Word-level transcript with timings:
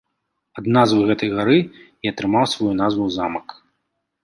Ад 0.61 0.69
назвы 0.77 1.01
гэтай 1.09 1.29
гары 1.35 1.59
і 1.59 2.05
атрымаў 2.13 2.49
сваю 2.55 2.73
назву 2.83 3.05
замак. 3.19 3.47